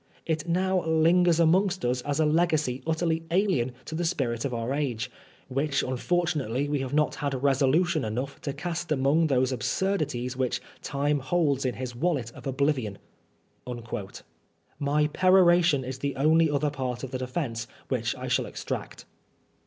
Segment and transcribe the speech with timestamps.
[0.25, 4.73] It now lingers amongst us as a legacy utterly alien to the spirit of Qur
[4.73, 5.11] age,
[5.47, 11.19] which unfortunately we have not had resolution enough to cast among those absurdities which Time
[11.19, 12.97] holds in his ^^et of oblivion."
[14.79, 19.05] My peroration is the only other part of the defence which I shall extract.